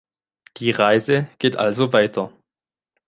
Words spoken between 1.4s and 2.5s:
also weiter.